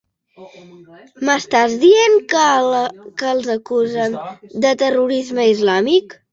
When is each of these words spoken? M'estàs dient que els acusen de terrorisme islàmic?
M'estàs 1.29 1.75
dient 1.83 2.17
que 2.33 2.47
els 3.35 3.53
acusen 3.59 4.19
de 4.67 4.75
terrorisme 4.85 5.51
islàmic? 5.55 6.23